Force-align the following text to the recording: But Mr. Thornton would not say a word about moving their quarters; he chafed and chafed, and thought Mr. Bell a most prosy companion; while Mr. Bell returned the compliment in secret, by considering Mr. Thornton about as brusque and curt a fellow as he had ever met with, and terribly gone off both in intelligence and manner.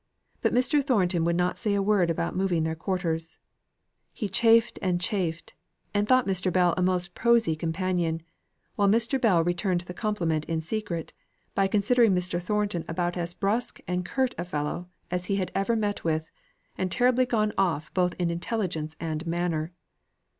But 0.41 0.51
Mr. 0.51 0.83
Thornton 0.83 1.23
would 1.25 1.35
not 1.35 1.59
say 1.59 1.75
a 1.75 1.81
word 1.83 2.09
about 2.09 2.35
moving 2.35 2.63
their 2.63 2.73
quarters; 2.73 3.37
he 4.11 4.27
chafed 4.27 4.79
and 4.81 4.99
chafed, 4.99 5.53
and 5.93 6.07
thought 6.07 6.25
Mr. 6.25 6.51
Bell 6.51 6.73
a 6.75 6.81
most 6.81 7.13
prosy 7.13 7.55
companion; 7.55 8.23
while 8.75 8.87
Mr. 8.87 9.21
Bell 9.21 9.43
returned 9.43 9.81
the 9.81 9.93
compliment 9.93 10.43
in 10.45 10.59
secret, 10.59 11.13
by 11.53 11.67
considering 11.67 12.15
Mr. 12.15 12.41
Thornton 12.41 12.83
about 12.87 13.15
as 13.15 13.35
brusque 13.35 13.79
and 13.87 14.03
curt 14.03 14.33
a 14.39 14.43
fellow 14.43 14.89
as 15.11 15.25
he 15.27 15.35
had 15.35 15.51
ever 15.53 15.75
met 15.75 16.03
with, 16.03 16.31
and 16.79 16.91
terribly 16.91 17.27
gone 17.27 17.53
off 17.55 17.93
both 17.93 18.15
in 18.17 18.31
intelligence 18.31 18.95
and 18.99 19.27
manner. 19.27 19.71